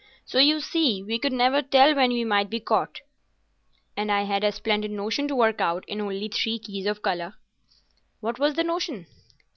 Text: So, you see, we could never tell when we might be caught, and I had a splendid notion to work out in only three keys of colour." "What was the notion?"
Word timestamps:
So, 0.25 0.39
you 0.39 0.61
see, 0.61 1.03
we 1.03 1.19
could 1.19 1.31
never 1.31 1.61
tell 1.61 1.93
when 1.93 2.09
we 2.09 2.23
might 2.23 2.49
be 2.49 2.59
caught, 2.59 3.01
and 3.95 4.11
I 4.11 4.23
had 4.23 4.43
a 4.43 4.51
splendid 4.51 4.89
notion 4.89 5.27
to 5.27 5.35
work 5.35 5.61
out 5.61 5.85
in 5.87 6.01
only 6.01 6.27
three 6.27 6.57
keys 6.57 6.87
of 6.87 7.03
colour." 7.03 7.35
"What 8.19 8.39
was 8.39 8.55
the 8.55 8.63
notion?" 8.63 9.05